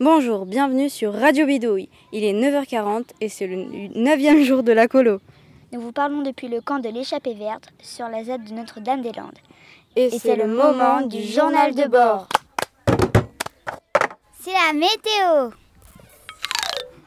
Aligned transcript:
Bonjour, 0.00 0.44
bienvenue 0.44 0.90
sur 0.90 1.12
Radio 1.12 1.46
Bidouille. 1.46 1.88
Il 2.10 2.24
est 2.24 2.32
9h40 2.32 3.04
et 3.20 3.28
c'est 3.28 3.46
le 3.46 3.56
9e 3.56 4.42
jour 4.42 4.64
de 4.64 4.72
la 4.72 4.88
colo. 4.88 5.20
Nous 5.72 5.80
vous 5.80 5.92
parlons 5.92 6.22
depuis 6.22 6.48
le 6.48 6.60
camp 6.60 6.80
de 6.80 6.88
l'échappée 6.88 7.34
verte 7.34 7.68
sur 7.80 8.08
la 8.08 8.24
Z 8.24 8.44
de 8.48 8.54
Notre-Dame-des-Landes. 8.54 9.38
Et, 9.94 10.10
c'est 10.10 10.34
le 10.34 10.48
moment 10.48 11.02
du 11.02 11.22
journal 11.22 11.74
de 11.74 11.84
bord. 11.84 12.28
C'est 14.40 14.52
la 14.52 14.72
météo. 14.72 15.50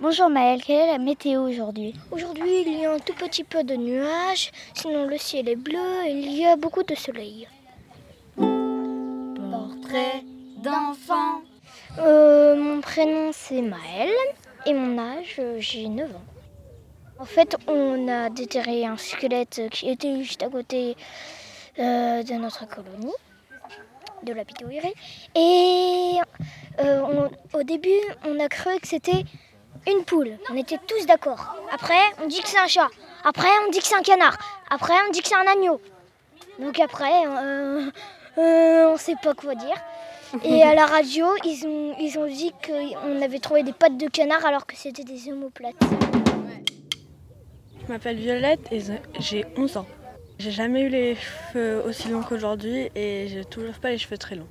Bonjour 0.00 0.28
Maëlle, 0.28 0.62
quelle 0.62 0.88
est 0.88 0.92
la 0.92 0.98
météo 0.98 1.40
aujourd'hui? 1.40 1.94
Aujourd'hui, 2.10 2.64
il 2.66 2.80
y 2.80 2.84
a 2.84 2.92
un 2.92 2.98
tout 2.98 3.14
petit 3.14 3.44
peu 3.44 3.64
de 3.64 3.76
nuages, 3.76 4.52
sinon 4.74 5.06
le 5.06 5.16
ciel 5.16 5.48
est 5.48 5.56
bleu 5.56 6.04
et 6.06 6.12
il 6.12 6.36
y 6.36 6.44
a 6.44 6.56
beaucoup 6.56 6.82
de 6.82 6.94
soleil. 6.94 7.48
Portrait 8.36 10.22
d'enfant. 10.62 11.40
Euh, 11.98 12.23
mon 12.74 12.80
prénom 12.80 13.30
c'est 13.32 13.62
Maëlle 13.62 14.10
et 14.66 14.74
mon 14.74 14.98
âge, 14.98 15.40
j'ai 15.58 15.86
9 15.86 16.10
ans. 16.10 16.24
En 17.20 17.24
fait, 17.24 17.56
on 17.68 18.08
a 18.08 18.30
déterré 18.30 18.84
un 18.84 18.96
squelette 18.96 19.62
qui 19.70 19.88
était 19.88 20.20
juste 20.24 20.42
à 20.42 20.48
côté 20.48 20.96
euh, 21.78 22.24
de 22.24 22.32
notre 22.34 22.66
colonie, 22.66 23.14
de 24.24 24.32
la 24.32 24.44
Pitouillerie. 24.44 24.94
Et 25.36 26.16
euh, 26.80 27.28
au 27.52 27.62
début, 27.62 28.00
on 28.26 28.40
a 28.40 28.48
cru 28.48 28.76
que 28.80 28.88
c'était 28.88 29.24
une 29.86 30.04
poule. 30.04 30.36
On 30.50 30.56
était 30.56 30.78
tous 30.88 31.06
d'accord. 31.06 31.54
Après, 31.72 32.02
on 32.22 32.26
dit 32.26 32.42
que 32.42 32.48
c'est 32.48 32.58
un 32.58 32.66
chat. 32.66 32.88
Après, 33.22 33.50
on 33.66 33.70
dit 33.70 33.78
que 33.78 33.86
c'est 33.86 33.94
un 33.94 34.02
canard. 34.02 34.36
Après, 34.68 34.94
on 35.06 35.12
dit 35.12 35.22
que 35.22 35.28
c'est 35.28 35.36
un 35.36 35.46
agneau. 35.46 35.80
Donc 36.58 36.80
après, 36.80 37.24
euh, 37.24 37.90
on 38.36 38.96
sait 38.96 39.16
pas 39.22 39.34
quoi 39.34 39.54
dire. 39.54 39.76
Et 40.42 40.62
à 40.62 40.74
la 40.74 40.86
radio, 40.86 41.26
ils 41.44 41.66
ont, 41.66 41.94
ils 42.00 42.18
ont 42.18 42.26
dit 42.26 42.52
qu'on 42.66 43.22
avait 43.22 43.38
trouvé 43.38 43.62
des 43.62 43.72
pattes 43.72 43.96
de 43.96 44.08
canard 44.08 44.44
alors 44.44 44.66
que 44.66 44.74
c'était 44.76 45.04
des 45.04 45.30
omoplates. 45.30 45.76
Je 47.82 47.92
m'appelle 47.92 48.16
Violette 48.16 48.66
et 48.72 48.82
j'ai 49.20 49.44
11 49.56 49.76
ans. 49.76 49.86
J'ai 50.38 50.50
jamais 50.50 50.82
eu 50.82 50.88
les 50.88 51.14
cheveux 51.14 51.82
aussi 51.86 52.08
longs 52.08 52.22
qu'aujourd'hui 52.22 52.90
et 52.94 53.28
j'ai 53.28 53.44
toujours 53.44 53.74
pas 53.74 53.90
les 53.90 53.98
cheveux 53.98 54.18
très 54.18 54.34
longs. 54.34 54.48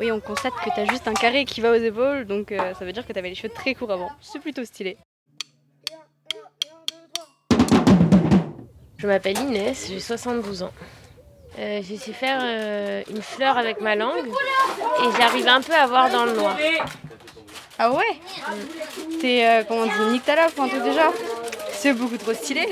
Oui, 0.00 0.10
on 0.10 0.20
constate 0.20 0.54
que 0.64 0.70
t'as 0.74 0.86
juste 0.86 1.06
un 1.06 1.14
carré 1.14 1.44
qui 1.44 1.60
va 1.60 1.72
aux 1.72 1.74
épaules, 1.74 2.24
donc 2.24 2.50
euh, 2.50 2.72
ça 2.74 2.84
veut 2.84 2.92
dire 2.92 3.06
que 3.06 3.12
t'avais 3.12 3.28
les 3.28 3.34
cheveux 3.34 3.52
très 3.52 3.74
courts 3.74 3.92
avant. 3.92 4.10
C'est 4.20 4.38
plutôt 4.38 4.64
stylé. 4.64 4.96
Je 8.96 9.06
m'appelle 9.06 9.38
Inès, 9.38 9.88
j'ai 9.88 10.00
72 10.00 10.62
ans. 10.62 10.72
Euh, 11.58 11.82
j'ai 11.82 11.98
su 11.98 12.12
faire 12.12 12.40
euh, 12.42 13.02
une 13.10 13.20
fleur 13.20 13.58
avec 13.58 13.80
ma 13.80 13.94
langue 13.94 14.26
et 14.26 15.16
j'arrive 15.18 15.46
un 15.48 15.60
peu 15.60 15.74
à 15.74 15.86
voir 15.86 16.10
dans 16.10 16.24
le 16.24 16.32
noir. 16.32 16.56
Ah 17.78 17.92
ouais 17.92 18.20
T'es, 19.20 19.46
euh, 19.46 19.64
comment 19.66 19.82
on 19.82 19.86
dit, 19.86 20.12
nyctalope 20.12 20.58
un 20.58 20.68
truc 20.68 20.82
déjà 20.82 21.10
C'est 21.72 21.92
beaucoup 21.92 22.16
trop 22.16 22.32
stylé. 22.32 22.66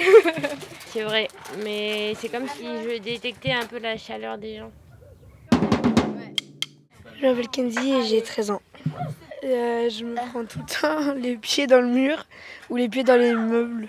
C'est 0.86 1.02
vrai, 1.02 1.28
mais 1.62 2.14
c'est 2.18 2.28
comme 2.28 2.48
si 2.48 2.64
je 2.64 2.98
détectais 2.98 3.52
un 3.52 3.64
peu 3.64 3.78
la 3.78 3.96
chaleur 3.96 4.38
des 4.38 4.56
gens. 4.56 4.72
Je 7.20 7.26
m'appelle 7.26 7.48
Kenzie 7.48 7.92
et 7.92 8.04
j'ai 8.04 8.22
13 8.22 8.50
ans. 8.50 8.62
Euh, 9.44 9.88
je 9.88 10.04
me 10.04 10.16
prends 10.16 10.44
tout 10.44 10.58
le 10.58 10.80
temps 10.80 11.14
les 11.14 11.36
pieds 11.36 11.68
dans 11.68 11.80
le 11.80 11.86
mur 11.86 12.26
ou 12.70 12.76
les 12.76 12.88
pieds 12.88 13.04
dans 13.04 13.16
les 13.16 13.34
meubles 13.34 13.86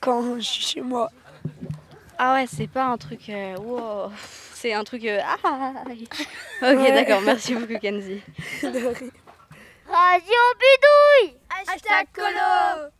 quand 0.00 0.36
je 0.36 0.40
suis 0.40 0.64
chez 0.64 0.80
moi. 0.80 1.10
Ah 2.22 2.34
ouais, 2.34 2.46
c'est 2.46 2.66
pas 2.66 2.84
un 2.84 2.98
truc... 2.98 3.30
euh, 3.30 3.56
wow. 3.56 4.12
C'est 4.52 4.74
un 4.74 4.84
truc... 4.84 5.06
euh, 5.06 5.20
ah 5.24 5.38
Ok, 5.86 5.90
Ouais. 6.62 6.92
d'accord, 6.92 7.22
merci 7.22 7.54
beaucoup 7.54 7.78
Kenzie. 7.80 8.20
Radio 8.62 10.40
Bidouille 10.60 11.38
Hashtag 11.66 12.08
colo 12.14 12.90